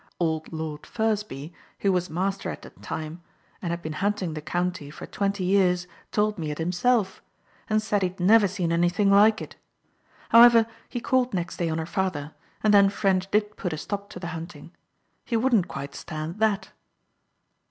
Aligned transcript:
"Old 0.19 0.51
Lord 0.51 0.87
Furzeby, 0.87 1.53
who 1.81 1.91
was 1.91 2.09
Master 2.09 2.49
at 2.49 2.63
that 2.63 2.81
time, 2.81 3.21
and 3.61 3.69
had 3.69 3.83
been 3.83 3.93
hunting 3.93 4.33
the 4.33 4.41
county 4.41 4.89
for 4.89 5.05
twenty 5.05 5.43
years, 5.43 5.85
told 6.11 6.39
me 6.39 6.49
it 6.49 6.57
himself; 6.57 7.21
and 7.69 7.83
said 7.83 8.01
he'd 8.01 8.19
never 8.19 8.47
seen 8.47 8.71
anything 8.71 9.11
like 9.11 9.43
it. 9.43 9.57
However, 10.29 10.65
he 10.89 10.99
called 11.01 11.35
next 11.35 11.57
day 11.57 11.69
on 11.69 11.77
her 11.77 11.85
father, 11.85 12.33
and 12.63 12.73
then 12.73 12.89
Ffrench 12.89 13.29
did 13.29 13.55
put 13.55 13.73
a 13.73 13.77
stop 13.77 14.09
to 14.09 14.19
the 14.19 14.29
hunting. 14.33 14.71
He 15.23 15.37
wouldn't 15.37 15.67
quite 15.67 15.93
stand 15.93 16.39
that." 16.39 16.71